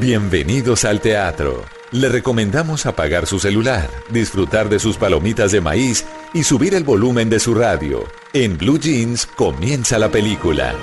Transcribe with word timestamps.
Bienvenidos 0.00 0.84
al 0.84 1.00
teatro. 1.00 1.64
Le 1.90 2.08
recomendamos 2.08 2.86
apagar 2.86 3.26
su 3.26 3.38
celular, 3.38 3.88
disfrutar 4.10 4.68
de 4.68 4.78
sus 4.78 4.96
palomitas 4.96 5.52
de 5.52 5.60
maíz 5.60 6.04
y 6.34 6.44
subir 6.44 6.74
el 6.74 6.84
volumen 6.84 7.30
de 7.30 7.40
su 7.40 7.54
radio. 7.54 8.04
En 8.32 8.58
Blue 8.58 8.78
Jeans 8.78 9.26
comienza 9.26 9.98
la 9.98 10.10
película. 10.10 10.74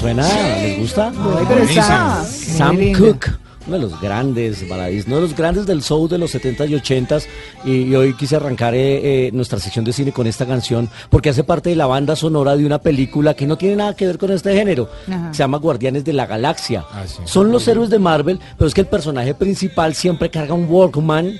Suena? 0.00 0.26
¿Les 0.62 0.78
gusta? 0.78 1.12
pero 1.46 1.62
está 1.62 2.24
Sam. 2.24 2.78
Cooke, 2.96 3.30
uno 3.66 3.76
de 3.76 3.82
los 3.82 4.00
grandes 4.00 4.66
baladistas, 4.66 5.06
uno 5.08 5.16
de 5.16 5.22
los 5.22 5.36
grandes 5.36 5.66
del 5.66 5.82
soul 5.82 6.08
de 6.08 6.16
los 6.18 6.34
70s 6.34 6.68
y 6.70 6.74
80s. 6.74 7.24
Y, 7.64 7.70
y 7.82 7.94
hoy 7.94 8.14
quise 8.14 8.36
arrancar 8.36 8.74
eh, 8.74 9.26
eh, 9.26 9.30
nuestra 9.32 9.58
sección 9.58 9.84
de 9.84 9.92
cine 9.92 10.12
con 10.12 10.26
esta 10.26 10.46
canción 10.46 10.88
porque 11.10 11.28
hace 11.28 11.44
parte 11.44 11.68
de 11.70 11.76
la 11.76 11.86
banda 11.86 12.16
sonora 12.16 12.56
de 12.56 12.64
una 12.64 12.78
película 12.78 13.34
que 13.34 13.46
no 13.46 13.58
tiene 13.58 13.76
nada 13.76 13.94
que 13.94 14.06
ver 14.06 14.16
con 14.18 14.32
este 14.32 14.54
género. 14.54 14.88
Ajá. 15.06 15.34
Se 15.34 15.38
llama 15.40 15.58
Guardianes 15.58 16.04
de 16.04 16.14
la 16.14 16.26
Galaxia. 16.26 16.84
Ah, 16.90 17.04
sí. 17.06 17.20
Son 17.24 17.52
los 17.52 17.68
héroes 17.68 17.90
de 17.90 17.98
Marvel, 17.98 18.40
pero 18.56 18.68
es 18.68 18.74
que 18.74 18.80
el 18.80 18.86
personaje 18.86 19.34
principal 19.34 19.94
siempre 19.94 20.30
carga 20.30 20.54
un 20.54 20.66
Walkman. 20.68 21.38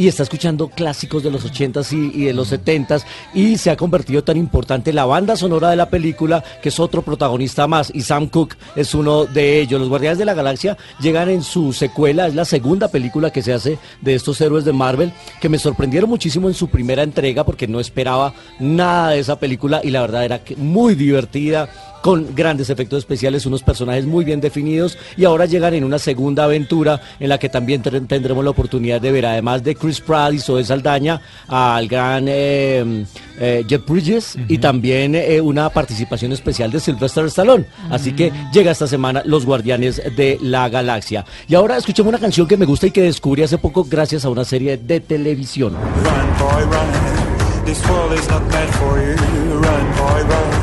Y 0.00 0.08
está 0.08 0.22
escuchando 0.22 0.68
clásicos 0.68 1.22
de 1.22 1.30
los 1.30 1.44
80s 1.44 1.92
y, 1.92 2.24
de 2.24 2.32
los 2.32 2.50
70s 2.50 3.04
y 3.34 3.58
se 3.58 3.68
ha 3.68 3.76
convertido 3.76 4.24
tan 4.24 4.38
importante 4.38 4.94
la 4.94 5.04
banda 5.04 5.36
sonora 5.36 5.68
de 5.68 5.76
la 5.76 5.90
película 5.90 6.42
que 6.62 6.70
es 6.70 6.80
otro 6.80 7.02
protagonista 7.02 7.66
más 7.66 7.92
y 7.94 8.00
Sam 8.00 8.28
Cooke 8.28 8.56
es 8.76 8.94
uno 8.94 9.26
de 9.26 9.60
ellos. 9.60 9.78
Los 9.78 9.90
Guardianes 9.90 10.16
de 10.16 10.24
la 10.24 10.32
Galaxia 10.32 10.78
llegan 11.02 11.28
en 11.28 11.42
su 11.42 11.74
secuela, 11.74 12.28
es 12.28 12.34
la 12.34 12.46
segunda 12.46 12.88
película 12.88 13.30
que 13.30 13.42
se 13.42 13.52
hace 13.52 13.78
de 14.00 14.14
estos 14.14 14.40
héroes 14.40 14.64
de 14.64 14.72
Marvel 14.72 15.12
que 15.38 15.50
me 15.50 15.58
sorprendieron 15.58 16.08
muchísimo 16.08 16.48
en 16.48 16.54
su 16.54 16.68
primera 16.68 17.02
entrega 17.02 17.44
porque 17.44 17.68
no 17.68 17.78
esperaba 17.78 18.32
nada 18.58 19.10
de 19.10 19.18
esa 19.18 19.38
película 19.38 19.82
y 19.84 19.90
la 19.90 20.00
verdad 20.00 20.24
era 20.24 20.40
muy 20.56 20.94
divertida 20.94 21.68
con 22.02 22.34
grandes 22.34 22.70
efectos 22.70 22.98
especiales, 22.98 23.46
unos 23.46 23.62
personajes 23.62 24.06
muy 24.06 24.24
bien 24.24 24.40
definidos 24.40 24.96
y 25.16 25.24
ahora 25.24 25.46
llegan 25.46 25.74
en 25.74 25.84
una 25.84 25.98
segunda 25.98 26.44
aventura 26.44 27.00
en 27.18 27.28
la 27.28 27.38
que 27.38 27.48
también 27.48 27.82
tendremos 27.82 28.44
la 28.44 28.50
oportunidad 28.50 29.00
de 29.00 29.12
ver, 29.12 29.26
además 29.26 29.62
de 29.62 29.74
Chris 29.74 30.00
Pratt 30.00 30.34
y 30.34 30.38
Zoe 30.38 30.64
Saldaña, 30.64 31.20
al 31.48 31.88
gran 31.88 32.26
eh, 32.28 33.04
eh, 33.38 33.64
Jeff 33.68 33.86
Bridges 33.86 34.36
y 34.48 34.58
también 34.58 35.14
eh, 35.14 35.40
una 35.40 35.68
participación 35.70 36.32
especial 36.32 36.70
de 36.70 36.80
Sylvester 36.80 37.24
Stallone. 37.26 37.66
Así 37.90 38.12
que 38.12 38.32
llega 38.52 38.70
esta 38.70 38.86
semana 38.86 39.22
Los 39.24 39.46
Guardianes 39.46 40.02
de 40.16 40.38
la 40.42 40.68
Galaxia. 40.68 41.24
Y 41.48 41.54
ahora 41.54 41.76
escuchemos 41.76 42.10
una 42.10 42.18
canción 42.18 42.46
que 42.46 42.56
me 42.56 42.66
gusta 42.66 42.86
y 42.86 42.90
que 42.90 43.02
descubrí 43.02 43.42
hace 43.42 43.58
poco 43.58 43.84
gracias 43.84 44.24
a 44.24 44.30
una 44.30 44.44
serie 44.44 44.76
de 44.76 45.00
televisión. 45.00 45.74
Run, 45.74 46.38
boy, 46.38 46.62
run. 46.64 47.64
This 47.64 47.82
world 47.88 48.18
is 48.18 48.28
not 48.28 48.42
meant 48.50 48.70
for 48.74 48.98
you. 48.98 49.14
Run, 49.60 49.96
boy, 49.96 50.59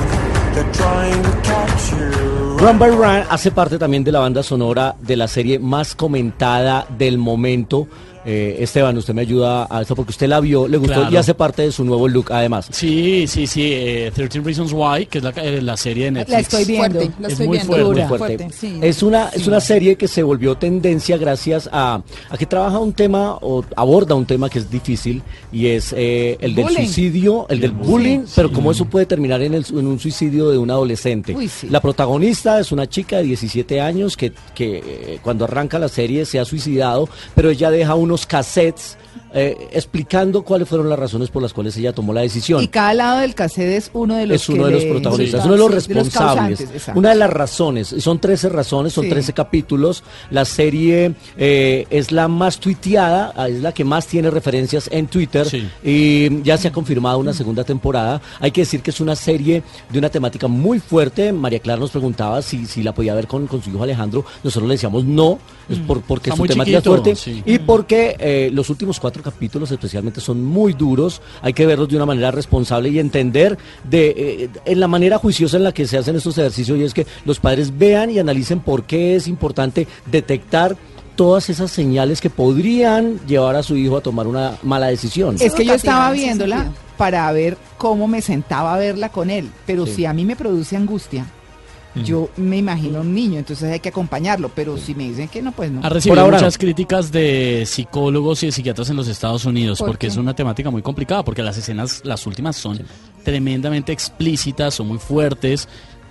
run. 2.59 2.80
By 2.80 2.89
Run 2.89 3.23
hace 3.30 3.52
parte 3.52 3.77
también 3.77 4.03
de 4.03 4.11
la 4.11 4.19
banda 4.19 4.44
sonora 4.44 4.95
de 4.99 5.16
la 5.16 5.27
serie 5.27 5.59
más 5.59 5.95
comentada 5.95 6.86
del 6.97 7.17
momento. 7.17 7.88
Eh, 8.30 8.58
Esteban, 8.59 8.97
usted 8.97 9.14
me 9.14 9.22
ayuda 9.22 9.67
a 9.70 9.81
esto 9.81 9.95
porque 9.95 10.09
usted 10.11 10.28
la 10.28 10.42
vio, 10.42 10.67
le 10.67 10.75
gustó 10.78 10.95
Claro. 10.95 11.14
y 11.14 11.16
hace 11.16 11.33
parte 11.33 11.61
de 11.61 11.72
su 11.72 11.86
nuevo 11.86 12.09
look 12.09 12.25
además. 12.33 12.67
Sí, 12.72 13.25
sí, 13.25 13.47
sí. 13.47 13.70
eh, 13.72 14.11
13 14.14 14.42
Reasons 14.42 14.73
Why, 14.73 15.06
que 15.06 15.20
es 15.20 15.23
la, 15.23 15.30
eh, 15.38 15.61
la 15.61 15.78
serie 15.78 16.06
de 16.06 16.11
Netflix. 16.11 16.33
La 16.33 16.39
estoy 16.42 16.66
viendo. 16.66 17.00
Fuerte, 17.00 17.11
la 17.22 17.28
Es 17.28 17.31
estoy 17.33 17.48
muy 17.48 17.58
viendo. 17.58 17.73
fuerte. 17.73 17.88
Muy 18.02 18.08
fuerte. 18.17 18.38
Fuerte, 18.39 18.58
sí. 18.58 18.80
Es 18.81 19.02
una 19.02 19.30
es 19.30 19.48
una 19.48 19.61
serie 19.61 19.95
que 19.95 20.09
se 20.09 20.23
volvió 20.23 20.55
tendencia 20.58 21.16
gracias 21.17 21.70
a, 21.72 22.02
a 22.30 22.37
que 22.37 22.45
trabaja 22.45 22.80
un 22.80 22.92
tema 22.92 23.36
o 23.42 23.64
aborda 23.77 24.14
un 24.16 24.26
tema 24.26 24.49
que 24.49 24.60
es 24.60 24.70
difícil 24.70 25.21
y 25.52 25.67
es 25.67 25.93
eh, 25.98 26.36
el 26.42 26.54
del 26.54 26.66
Bullying. 26.66 26.77
suicidio, 26.86 27.45
el 27.49 27.60
del 27.61 27.71
bullying, 27.71 28.20
pero 28.36 28.52
cómo 28.52 28.71
eso 28.71 28.83
puede 28.86 29.05
terminar 29.05 29.42
en, 29.42 29.54
el, 29.54 29.66
en 29.70 29.87
un 29.87 29.99
suicidio 29.99 30.49
de 30.49 30.58
un 30.58 30.70
adolescente. 30.70 31.33
Uy, 31.33 31.48
sí. 31.48 31.67
La 31.70 31.80
protagonista 31.80 32.60
es 32.60 32.73
una 32.73 32.87
chica 32.89 33.17
de 33.17 33.23
17 33.23 33.80
años 33.80 34.17
que, 34.17 34.33
que 34.54 34.77
eh, 34.86 35.20
cuando 35.23 35.45
arranca 35.45 35.80
la 35.80 35.87
serie 35.87 36.26
se 36.26 36.39
ha 36.39 36.45
suicidado, 36.45 37.08
pero 37.36 37.49
ella 37.49 37.71
deja 37.71 37.95
unos 37.95 38.17
cassettes 38.26 38.98
eh, 39.33 39.67
explicando 39.72 40.44
cuáles 40.44 40.67
fueron 40.67 40.89
las 40.89 41.00
razones 41.00 41.30
por 41.30 41.42
las 41.42 41.54
cuales 41.54 41.76
ella 41.78 41.94
tomó 41.94 42.14
la 42.14 42.22
decisión. 42.22 42.64
Y 42.64 42.67
cada 42.67 42.94
lado 42.94 43.20
del 43.20 43.36
cassette 43.36 43.78
es 43.78 43.89
uno 43.94 44.16
de 44.16 44.28
los 44.28 44.42
es 44.42 44.50
uno 44.50 44.64
que 44.64 44.70
de 44.70 44.76
los 44.76 44.86
protagonistas, 44.86 45.42
Sí, 45.42 45.48
uno 45.48 45.54
de 45.54 45.60
los 45.60 45.72
responsables, 45.72 46.66
una 46.95 47.10
de 47.10 47.16
las 47.16 47.30
razones, 47.30 47.95
son 48.00 48.20
13 48.20 48.50
razones, 48.50 48.94
son 48.94 49.05
Sí. 49.05 49.10
13 49.10 49.33
capítulos, 49.33 50.04
la 50.32 50.45
serie 50.45 51.14
eh, 51.38 51.86
es 51.89 52.11
la 52.11 52.28
más 52.28 52.60
tuiteada, 52.60 53.33
ah, 53.36 53.48
es 53.48 53.61
la 53.61 53.72
que 53.72 53.83
más 53.83 54.08
tiene 54.08 54.30
referencias 54.30 54.89
en 54.92 55.08
Twitter. 55.08 55.48
Sí. 55.48 55.67
y 55.84 56.44
ya 56.44 56.58
se 56.58 56.67
ha 56.67 56.72
confirmado 56.72 57.17
una 57.20 57.34
segunda 57.34 57.64
temporada, 57.64 58.22
hay 58.39 58.52
que 58.52 58.61
decir 58.61 58.82
que 58.82 58.92
es 58.92 58.99
una 58.99 59.16
serie 59.16 59.64
de 59.89 59.99
una 59.99 60.10
temática 60.10 60.48
muy 60.48 60.80
fuerte, 60.80 61.32
María 61.32 61.60
Clara 61.60 61.80
nos 61.80 61.92
preguntaba 61.92 62.42
si, 62.42 62.66
si 62.66 62.84
la 62.84 62.94
podía 62.94 63.14
ver 63.14 63.28
con, 63.28 63.48
con 63.48 63.61
su 63.61 63.70
hijo 63.70 63.84
Alejandro, 63.84 64.26
nosotros 64.44 64.67
le 64.67 64.76
decíamos 64.76 65.05
no, 65.05 65.39
es 65.70 65.78
por, 65.80 66.02
porque 66.02 66.30
Está 66.30 66.36
su 66.36 66.42
muy 66.42 66.49
temática 66.49 66.78
chiquito, 66.80 66.95
es 66.95 67.02
fuerte 67.02 67.16
sí. 67.16 67.44
y 67.45 67.60
porque 67.60 68.16
eh, 68.20 68.49
los 68.54 68.70
últimos 68.70 68.99
cuatro 68.99 69.06
capítulos 69.11 69.71
especialmente 69.71 70.21
son 70.21 70.43
muy 70.43 70.73
duros, 70.73 71.21
hay 71.41 71.53
que 71.53 71.65
verlos 71.65 71.89
de 71.89 71.95
una 71.95 72.05
manera 72.05 72.31
responsable 72.31 72.89
y 72.89 72.99
entender 72.99 73.57
de 73.89 74.13
eh, 74.17 74.49
en 74.65 74.79
la 74.79 74.87
manera 74.87 75.17
juiciosa 75.17 75.57
en 75.57 75.63
la 75.63 75.71
que 75.73 75.87
se 75.87 75.97
hacen 75.97 76.15
estos 76.15 76.37
ejercicios 76.37 76.77
y 76.77 76.83
es 76.83 76.93
que 76.93 77.05
los 77.25 77.39
padres 77.39 77.77
vean 77.77 78.09
y 78.11 78.19
analicen 78.19 78.59
por 78.59 78.83
qué 78.83 79.15
es 79.15 79.27
importante 79.27 79.87
detectar 80.05 80.75
todas 81.15 81.49
esas 81.49 81.71
señales 81.71 82.21
que 82.21 82.29
podrían 82.29 83.19
llevar 83.27 83.55
a 83.55 83.63
su 83.63 83.75
hijo 83.75 83.97
a 83.97 84.01
tomar 84.01 84.27
una 84.27 84.57
mala 84.61 84.87
decisión. 84.87 85.35
Es 85.39 85.53
que 85.55 85.65
yo 85.65 85.73
estaba 85.73 86.11
viéndola 86.11 86.71
para 86.95 87.31
ver 87.31 87.57
cómo 87.77 88.07
me 88.07 88.21
sentaba 88.21 88.75
a 88.75 88.77
verla 88.77 89.09
con 89.09 89.29
él, 89.29 89.49
pero 89.65 89.85
Sí. 89.87 89.93
si 89.93 90.05
a 90.05 90.13
mí 90.13 90.25
me 90.25 90.35
produce 90.35 90.75
angustia, 90.75 91.25
yo 92.03 92.30
me 92.37 92.58
imagino 92.58 93.02
un 93.02 93.13
niño, 93.13 93.39
entonces 93.39 93.71
hay 93.71 93.80
que 93.80 93.89
acompañarlo, 93.89 94.49
pero 94.53 94.77
si 94.77 94.95
me 94.95 95.08
dicen 95.09 95.27
que 95.27 95.41
no, 95.41 95.52
pues 95.52 95.71
no. 95.71 95.81
Ha 95.83 95.89
recibido 95.89 96.21
ahora 96.21 96.37
muchas 96.37 96.55
no. 96.55 96.59
críticas 96.59 97.11
de 97.11 97.63
psicólogos 97.65 98.43
y 98.43 98.47
de 98.47 98.52
psiquiatras 98.52 98.89
en 98.89 98.95
los 98.95 99.08
Estados 99.08 99.45
Unidos 99.45 99.80
¿Por 99.80 99.89
porque 99.89 100.07
qué? 100.07 100.11
es 100.11 100.17
una 100.17 100.36
temática 100.36 100.69
muy 100.71 100.81
complicada, 100.81 101.23
porque 101.23 101.43
las 101.43 101.57
escenas, 101.57 102.02
las 102.03 102.25
últimas 102.27 102.55
son 102.55 102.80
tremendamente 103.23 103.91
explícitas, 103.91 104.75
son 104.75 104.87
muy 104.87 104.99
fuertes, 104.99 105.67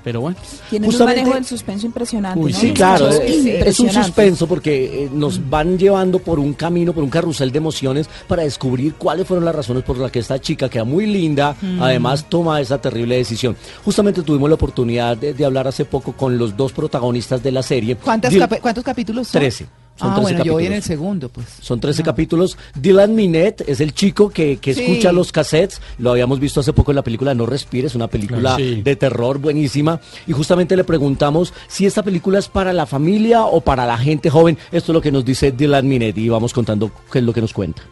pero 0.06 0.20
bueno. 0.20 0.36
Tienen 0.70 0.88
Justamente- 0.88 1.18
un 1.22 1.24
manejo 1.24 1.34
del 1.34 1.44
suspenso 1.44 1.84
impresionante. 1.84 2.38
Uy, 2.38 2.52
¿no? 2.52 2.58
Sí, 2.60 2.70
claro, 2.72 3.08
es, 3.08 3.44
es 3.44 3.80
un 3.80 3.90
suspenso 3.90 4.46
porque 4.46 5.02
eh, 5.06 5.10
nos 5.12 5.50
van 5.50 5.76
llevando 5.76 6.20
por 6.20 6.38
un 6.38 6.52
camino, 6.54 6.92
por 6.92 7.02
un 7.02 7.10
carrusel 7.10 7.50
de 7.50 7.58
emociones 7.58 8.08
para 8.28 8.44
descubrir 8.44 8.94
cuáles 8.94 9.26
fueron 9.26 9.44
las 9.44 9.52
razones 9.56 9.82
por 9.82 9.98
las 9.98 10.12
que 10.12 10.20
esta 10.20 10.40
chica, 10.40 10.68
que 10.68 10.78
era 10.78 10.84
muy 10.84 11.06
linda, 11.06 11.56
además 11.80 12.26
toma 12.28 12.60
esa 12.60 12.80
terrible 12.80 13.16
decisión. 13.16 13.56
Justamente 13.84 14.22
tuvimos 14.22 14.48
la 14.48 14.54
oportunidad 14.54 15.16
de, 15.16 15.34
de 15.34 15.44
hablar 15.44 15.66
hace 15.66 15.84
poco 15.84 16.12
con 16.12 16.38
los 16.38 16.56
dos 16.56 16.72
protagonistas 16.72 17.42
de 17.42 17.50
la 17.50 17.64
serie. 17.64 17.96
¿Cuántas 17.96 18.32
Dil- 18.32 18.42
capi- 18.46 18.60
¿Cuántos 18.60 18.84
capítulos 18.84 19.26
son? 19.26 19.40
Trece. 19.40 19.66
Son 19.96 20.10
ah, 20.10 20.14
13 20.16 20.22
bueno, 20.22 20.44
yo 20.44 20.52
voy 20.52 20.66
en 20.66 20.72
el 20.74 20.80
capítulos. 20.80 20.98
segundo, 21.00 21.28
pues. 21.30 21.46
Son 21.60 21.80
13 21.80 22.02
capítulos. 22.02 22.58
Dylan 22.74 23.14
Minet 23.14 23.62
es 23.66 23.80
el 23.80 23.94
chico 23.94 24.28
que, 24.30 24.58
que 24.58 24.74
Sí. 24.74 24.82
escucha 24.82 25.10
los 25.12 25.32
cassettes. 25.32 25.80
Lo 25.98 26.10
habíamos 26.10 26.38
visto 26.38 26.60
hace 26.60 26.72
poco 26.74 26.92
en 26.92 26.96
la 26.96 27.02
película 27.02 27.34
No 27.34 27.46
Respires, 27.46 27.94
una 27.94 28.06
película 28.08 28.56
Sí. 28.56 28.82
de 28.82 28.96
terror 28.96 29.38
buenísima. 29.38 30.00
Y 30.26 30.32
justamente 30.32 30.76
le 30.76 30.84
preguntamos 30.84 31.52
si 31.68 31.86
esta 31.86 32.02
película 32.02 32.38
es 32.38 32.48
para 32.48 32.72
la 32.72 32.84
familia 32.86 33.44
o 33.46 33.60
para 33.62 33.86
la 33.86 33.96
gente 33.96 34.28
joven. 34.30 34.58
Esto 34.70 34.92
es 34.92 34.94
lo 34.94 35.00
que 35.00 35.10
nos 35.12 35.24
dice 35.24 35.50
Dylan 35.52 35.88
Minet 35.88 36.18
y 36.18 36.28
vamos 36.28 36.52
contando 36.52 36.90
qué 37.10 37.20
es 37.20 37.24
lo 37.24 37.32
que 37.32 37.40
nos 37.40 37.52
cuenta. 37.54 37.82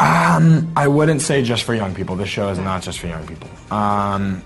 Um, 0.00 0.72
I 0.76 0.88
wouldn't 0.88 1.22
say 1.22 1.42
just 1.44 1.62
for 1.62 1.72
young 1.74 1.94
people. 1.94 2.16
This 2.16 2.28
show 2.28 2.50
is 2.50 2.58
not 2.58 2.82
just 2.82 2.98
for 2.98 3.06
young 3.08 3.24
people. 3.26 3.48
Um, 3.70 4.42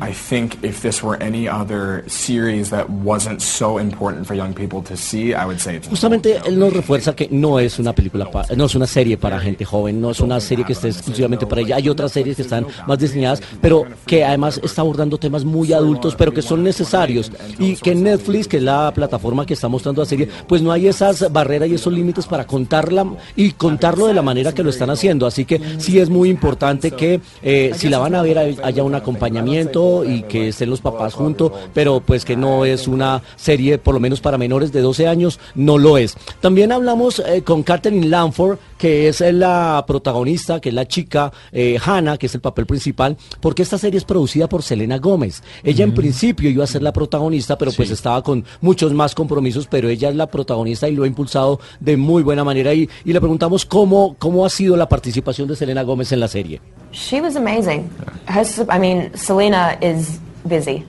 I 0.00 0.12
think 0.12 0.56
if 0.62 0.82
this 0.82 1.02
were 1.02 1.16
any 1.20 1.48
other 1.48 2.04
series 2.06 2.70
that 2.70 2.88
wasn't 2.88 3.42
so 3.42 3.78
important 3.78 4.26
for 4.26 4.34
young 4.34 4.54
people 4.54 4.82
to 4.82 4.96
see, 4.96 5.34
I 5.34 5.46
would 5.46 5.58
say 5.60 5.76
it's. 5.76 5.88
Justamente 5.88 6.38
él 6.46 6.58
nos 6.58 6.72
refuerza 6.72 7.14
que 7.16 7.28
no 7.30 7.58
es 7.58 7.78
una 7.80 7.92
película, 7.92 8.30
pa- 8.30 8.46
no 8.56 8.66
es 8.66 8.74
una 8.76 8.86
serie 8.86 9.16
para 9.16 9.40
gente 9.40 9.64
joven, 9.64 10.00
no 10.00 10.10
es 10.12 10.20
una 10.20 10.38
serie 10.40 10.64
que 10.64 10.74
esté 10.74 10.88
exclusivamente 10.88 11.44
para 11.46 11.60
ella. 11.62 11.76
Hay 11.76 11.88
otras 11.88 12.12
series 12.12 12.36
que 12.36 12.42
están 12.42 12.64
más 12.86 12.98
diseñadas, 12.98 13.42
pero 13.60 13.84
que 14.06 14.24
además 14.24 14.60
está 14.62 14.82
abordando 14.82 15.18
temas 15.18 15.44
muy 15.44 15.72
adultos, 15.72 16.14
pero 16.14 16.32
que 16.32 16.40
son 16.42 16.62
necesarios. 16.62 17.32
Y 17.58 17.74
que 17.76 17.94
Netflix, 17.96 18.46
que 18.46 18.58
es 18.58 18.62
la 18.62 18.92
plataforma 18.94 19.44
que 19.44 19.54
está 19.54 19.66
mostrando 19.68 20.02
la 20.02 20.06
serie, 20.06 20.28
pues 20.46 20.62
no 20.62 20.70
hay 20.70 20.86
esas 20.86 21.32
barreras 21.32 21.68
y 21.68 21.74
esos 21.74 21.92
límites 21.92 22.26
para 22.26 22.46
contarla 22.46 23.04
y 23.34 23.50
contarlo 23.52 24.06
de 24.06 24.14
la 24.14 24.22
manera 24.22 24.52
que 24.52 24.62
lo 24.62 24.70
están 24.84 24.94
haciendo. 24.94 25.26
Así 25.26 25.44
que 25.44 25.60
sí 25.78 25.98
es 25.98 26.08
muy 26.10 26.28
importante 26.30 26.90
que 26.90 27.20
eh, 27.42 27.72
si 27.74 27.88
la 27.88 27.98
van 27.98 28.14
a 28.14 28.22
ver, 28.22 28.38
hay- 28.38 28.58
haya 28.62 28.82
un 28.84 28.94
acompañamiento 28.94 30.04
y 30.04 30.22
que 30.22 30.48
estén 30.48 30.70
los 30.70 30.80
papás 30.80 31.14
juntos, 31.14 31.52
pero 31.72 32.00
pues 32.00 32.24
que 32.24 32.36
no 32.36 32.64
es 32.64 32.86
una 32.88 33.22
serie, 33.36 33.78
por 33.78 33.94
lo 33.94 34.00
menos 34.00 34.20
para 34.20 34.38
menores 34.38 34.72
de 34.72 34.80
12 34.80 35.06
años, 35.08 35.38
no 35.54 35.78
lo 35.78 35.98
es. 35.98 36.16
También 36.40 36.72
hablamos 36.72 37.20
eh, 37.26 37.42
con 37.42 37.62
Catherine 37.62 38.06
Lanford, 38.08 38.58
que 38.78 39.08
es 39.08 39.20
la 39.20 39.84
protagonista, 39.86 40.60
que 40.60 40.68
es 40.68 40.74
la 40.74 40.86
chica 40.86 41.32
eh, 41.52 41.78
Hannah, 41.84 42.16
que 42.18 42.26
es 42.26 42.34
el 42.34 42.40
papel 42.40 42.66
principal, 42.66 43.16
porque 43.40 43.62
esta 43.62 43.78
serie 43.78 43.98
es 43.98 44.04
producida 44.04 44.48
por 44.48 44.62
Selena 44.62 44.98
Gómez. 44.98 45.42
Ella 45.62 45.84
en 45.84 45.94
principio 45.94 46.50
iba 46.50 46.64
a 46.64 46.66
ser 46.66 46.82
la 46.82 46.92
protagonista, 46.92 47.56
pero 47.56 47.72
pues 47.72 47.90
estaba 47.90 48.22
con 48.22 48.44
muchos 48.60 48.92
más 48.92 49.14
compromisos, 49.14 49.66
pero 49.70 49.88
ella 49.88 50.10
es 50.10 50.16
la 50.16 50.26
protagonista 50.26 50.88
y 50.88 50.94
lo 50.94 51.04
ha 51.04 51.06
impulsado 51.06 51.60
de 51.80 51.96
muy 51.96 52.22
buena 52.22 52.44
manera. 52.44 52.74
Y, 52.74 52.88
y 53.04 53.12
le 53.12 53.20
preguntamos 53.20 53.64
cómo, 53.64 54.16
cómo 54.18 54.44
ha 54.44 54.50
sido 54.50 54.73
la 54.76 54.88
participación 54.88 55.48
de 55.48 55.56
Selena 55.56 55.82
Gómez 55.82 56.12
en 56.12 56.20
la 56.20 56.28
serie. 56.28 56.60
She 56.92 57.20
was 57.20 57.36
amazing. 57.36 57.90
Her, 58.26 58.44
I 58.70 58.78
mean, 58.78 59.10
Selena 59.16 59.76
is 59.80 60.20
busy, 60.44 60.84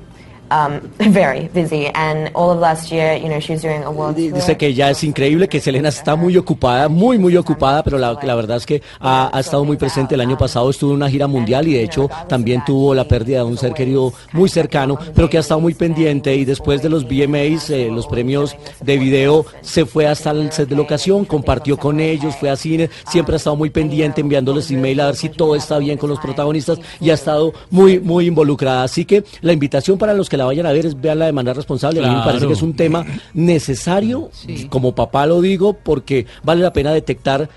um, 0.52 0.80
very 1.12 1.50
busy, 1.54 1.88
and 1.94 2.30
all 2.34 2.52
of 2.52 2.60
last 2.60 2.92
year, 2.92 3.16
you 3.16 3.30
know, 3.30 3.40
she 3.40 3.54
was 3.54 3.62
doing 3.62 3.84
a 3.84 3.92
world 3.92 4.16
Di- 4.16 4.30
tour. 4.30 4.40
Dice 4.40 4.58
que 4.58 4.74
ya 4.74 4.90
es 4.90 5.04
increíble, 5.04 5.48
que 5.48 5.60
Selena 5.60 5.90
está 5.90 6.16
muy 6.16 6.38
ocupada, 6.38 6.90
muy, 6.90 7.18
muy 7.18 7.36
ocupada, 7.38 7.84
pero 7.84 7.98
la, 7.98 8.18
la 8.22 8.36
verdad 8.36 8.58
es 8.58 8.66
que 8.66 8.82
ha, 9.00 9.30
ha 9.36 9.40
estado 9.40 9.64
muy 9.66 9.78
presente. 9.78 10.16
El 10.16 10.22
año 10.22 10.38
pasado 10.38 10.70
estuvo 10.70 10.92
en 10.92 10.98
una 10.98 11.10
gira 11.10 11.28
mundial 11.28 11.68
y 11.68 11.74
de 11.74 11.84
hecho 11.84 12.10
también 12.28 12.64
tuvo 12.66 12.94
la 12.94 13.08
pérdida 13.08 13.40
de 13.40 13.46
un 13.46 13.58
ser 13.58 13.74
querido 13.74 14.14
muy 14.34 14.50
cercano, 14.50 14.98
pero 15.14 15.30
que 15.30 15.38
ha 15.38 15.42
estado 15.42 15.60
muy 15.60 15.74
pendiente 15.74 16.36
y 16.36 16.46
después 16.46 16.82
de 16.82 16.90
los 16.90 17.06
VMAs, 17.06 17.70
eh, 17.70 17.90
los 17.92 18.08
premios 18.08 18.56
de 18.82 18.98
video, 18.98 19.46
se 19.62 19.86
fue 19.86 20.08
hasta 20.08 20.32
el 20.32 20.52
set 20.52 20.70
de 20.70 20.76
locación, 20.76 21.26
compartió 21.26 21.78
con 21.78 22.00
ellos, 22.00 22.36
fue 22.36 22.50
a 22.50 22.56
cine, 22.56 22.90
siempre 23.10 23.36
ha 23.36 23.38
estado 23.38 23.56
muy 23.56 23.70
pendiente 23.70 24.22
enviándoles 24.22 24.72
email 24.72 25.00
a 25.00 25.06
ver 25.08 25.16
si 25.16 25.30
todo 25.30 25.56
está 25.56 25.78
bien 25.78 25.98
con 25.98 26.10
los 26.10 26.20
protagonistas 26.20 26.80
y 27.00 27.10
ha 27.10 27.14
estado 27.14 27.54
muy, 27.70 28.00
muy 28.00 28.28
involucrada. 28.28 28.84
Así 28.84 29.06
que 29.06 29.24
la 29.42 29.54
invitación 29.54 29.98
para 29.98 30.14
los 30.14 30.30
que 30.30 30.35
la 30.38 30.46
vayan 30.46 30.66
a 30.66 30.72
ver 30.72 30.86
es 30.86 31.00
veanla 31.00 31.26
de 31.26 31.32
manera 31.32 31.54
responsable. 31.54 32.04
A 32.04 32.10
mí 32.10 32.16
me 32.16 32.24
parece 32.24 32.48
que 32.48 32.54
es 32.54 32.62
un 32.62 32.76
tema 32.76 33.06
necesario, 33.34 34.30
como 34.70 34.96
papá 34.96 35.26
lo 35.26 35.42
digo, 35.42 35.74
porque 35.74 36.26
vale 36.44 36.62
la 36.62 36.74
pena 36.74 36.92
detectar 36.92 37.50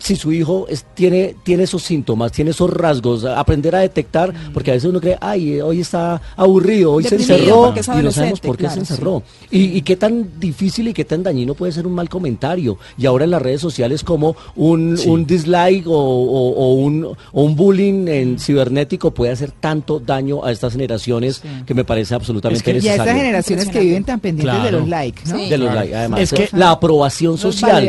si 0.00 0.16
su 0.16 0.32
hijo 0.32 0.66
es- 0.68 0.84
tiene, 0.94 1.36
tiene 1.44 1.62
esos 1.64 1.82
síntomas, 1.82 2.32
tiene 2.32 2.50
esos 2.50 2.70
rasgos, 2.72 3.24
aprender 3.24 3.74
a 3.76 3.80
detectar, 3.80 4.32
porque 4.52 4.70
a 4.70 4.74
veces 4.74 4.88
uno 4.90 5.00
cree, 5.00 5.16
ay, 5.20 5.54
eh, 5.54 5.62
hoy 5.62 5.80
está 5.80 6.20
aburrido, 6.36 6.92
hoy 6.94 7.04
se 7.04 7.16
encerró, 7.16 7.72
y 8.00 8.02
no 8.02 8.10
sabemos 8.12 8.40
por 8.40 8.56
qué 8.56 8.60
claro, 8.64 8.74
se 8.74 8.80
encerró. 8.80 9.22
Y, 9.50 9.76
y 9.76 9.82
qué 9.82 9.96
tan 9.96 10.40
difícil 10.40 10.88
y 10.88 10.92
qué 10.94 11.04
tan 11.04 11.22
dañino 11.22 11.54
puede 11.54 11.70
ser 11.72 11.86
un 11.86 11.92
mal 11.92 12.08
comentario. 12.08 12.78
Y 12.98 13.06
ahora 13.06 13.24
en 13.24 13.30
las 13.30 13.42
redes 13.42 13.60
sociales 13.60 14.02
como 14.02 14.34
un, 14.56 14.98
un 15.06 15.26
dislike 15.26 15.86
o, 15.86 15.92
o- 15.92 16.50
o 16.54 16.74
un, 16.74 17.04
o 17.04 17.42
un 17.42 17.54
bullying 17.54 18.08
en 18.08 18.38
cibernético 18.38 19.12
puede 19.12 19.32
hacer 19.32 19.50
tanto 19.52 20.00
daño 20.00 20.44
a 20.44 20.50
estas 20.50 20.72
generaciones 20.72 21.42
que 21.66 21.74
me 21.74 21.84
parece 21.84 22.14
absolutamente 22.14 22.70
Y 22.70 22.72
a 22.72 22.74
necesario. 22.74 23.02
estas 23.02 23.16
generaciones 23.16 23.68
que 23.68 23.80
viven 23.80 24.04
tan 24.04 24.18
pendientes 24.20 24.62
de 24.64 24.72
los 24.72 24.88
likes, 24.88 25.22
¿no? 25.26 25.36
de 25.36 25.58
los 25.58 25.74
likes, 25.74 25.94
además. 25.94 26.20
Es 26.20 26.32
que- 26.32 26.48
la 26.52 26.70
aprobación 26.70 27.36
social. 27.36 27.82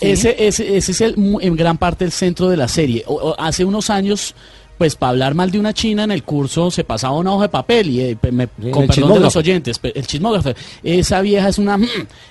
Ese, 0.00 0.36
ese, 0.46 0.76
ese 0.76 0.92
es 0.92 1.00
el, 1.00 1.16
en 1.48 1.56
gran 1.56 1.76
parte 1.78 2.04
el 2.04 2.12
centro 2.12 2.48
de 2.48 2.56
la 2.56 2.68
serie. 2.68 3.02
O- 3.06 3.34
hace 3.38 3.64
unos 3.64 3.90
años, 3.90 4.34
pues 4.78 4.94
para 4.94 5.10
hablar 5.10 5.34
mal 5.34 5.50
de 5.50 5.58
una 5.58 5.74
china 5.74 6.04
en 6.04 6.12
el 6.12 6.22
curso 6.22 6.70
se 6.70 6.84
pasaba 6.84 7.16
una 7.18 7.32
hoja 7.34 7.42
de 7.44 7.48
papel 7.48 7.90
y 7.90 8.00
eh, 8.00 8.18
me, 8.30 8.46
con 8.70 8.84
el 8.84 8.88
perdón 8.88 9.14
de 9.14 9.20
los 9.20 9.36
oyentes, 9.36 9.80
el 9.82 10.06
chismógrafo, 10.06 10.50
esa 10.82 11.20
vieja 11.20 11.48
es 11.48 11.58
una 11.58 11.76
mm, 11.76 11.86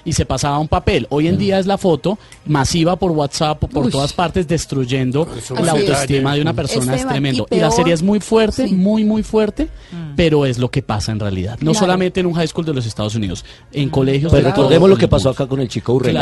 y 0.05 0.13
se 0.13 0.25
pasaba 0.25 0.57
un 0.57 0.67
papel. 0.69 1.05
Hoy 1.09 1.27
en 1.27 1.37
día 1.37 1.59
es 1.59 1.67
la 1.67 1.77
foto 1.77 2.17
masiva 2.45 2.95
por 2.95 3.11
WhatsApp 3.11 3.59
por 3.65 3.85
Uy. 3.85 3.91
todas 3.91 4.13
partes 4.13 4.47
destruyendo 4.47 5.27
la 5.27 5.71
Así 5.73 5.83
es. 5.83 5.89
autoestima 5.89 6.35
de 6.35 6.41
una 6.41 6.53
persona, 6.53 6.95
es 6.95 7.05
tremendo. 7.05 7.45
y 7.51 7.55
Y, 7.55 7.59
la 7.59 7.71
serie 7.71 7.93
es 7.93 8.01
muy 8.01 8.19
fuerte, 8.19 8.67
Sí. 8.67 8.73
muy 8.73 9.03
muy 9.03 9.23
fuerte, 9.23 9.67
pero 10.15 10.45
es 10.45 10.57
lo 10.57 10.71
que 10.71 10.81
pasa 10.81 11.11
en 11.11 11.19
realidad. 11.19 11.57
No 11.59 11.71
Claro. 11.71 11.79
solamente 11.85 12.19
en 12.21 12.25
un 12.27 12.33
high 12.33 12.47
school 12.47 12.65
de 12.65 12.73
los 12.73 12.85
Estados 12.85 13.13
Unidos, 13.15 13.43
en 13.73 13.89
colegios 13.89 14.31
Pues 14.31 14.43
de 14.43 14.49
todo 14.51 14.55
recordemos 14.63 14.89
lo 14.89 14.97
que 14.97 15.07
pasó 15.07 15.29
acá 15.31 15.47
con 15.47 15.59
el 15.59 15.67
chico 15.67 15.93
Urrela. 15.93 16.19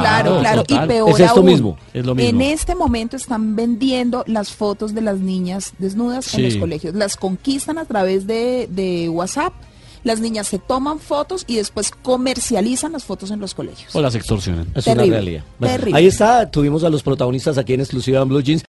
Claro. 0.00 0.38
Claro, 0.40 0.64
claro. 0.64 0.84
Y 0.84 0.88
peor 0.88 1.10
Es 1.10 1.20
esto 1.20 1.36
aún, 1.40 1.46
mismo. 1.46 1.78
Es 1.94 2.04
lo 2.04 2.14
mismo. 2.14 2.30
En 2.30 2.40
este 2.42 2.74
momento 2.74 3.16
están 3.16 3.54
vendiendo 3.54 4.24
las 4.26 4.50
fotos 4.50 4.94
de 4.94 5.00
las 5.02 5.18
niñas 5.18 5.67
desnudas 5.78 6.32
en 6.34 6.44
los 6.44 6.56
colegios. 6.56 6.94
Las 6.94 7.16
conquistan 7.16 7.78
a 7.78 7.84
través 7.84 8.26
de, 8.26 8.68
de 8.70 9.08
WhatsApp. 9.08 9.52
Las 10.04 10.20
niñas 10.20 10.46
se 10.46 10.58
toman 10.58 11.00
fotos 11.00 11.44
y 11.46 11.56
después 11.56 11.90
comercializan 11.90 12.92
las 12.92 13.04
fotos 13.04 13.30
en 13.30 13.40
los 13.40 13.54
colegios. 13.54 13.94
O 13.94 14.00
las 14.00 14.14
extorsionan. 14.14 14.68
Es 14.74 14.84
Terrible, 14.84 15.06
una 15.06 15.14
realidad. 15.16 15.44
Terrible. 15.60 15.98
ahí 15.98 16.06
está, 16.06 16.48
tuvimos 16.50 16.84
a 16.84 16.88
los 16.88 17.02
protagonistas 17.02 17.58
aquí 17.58 17.74
en 17.74 17.80
exclusiva 17.80 18.22
en 18.22 18.28
Blue 18.28 18.40
Jeans. 18.40 18.64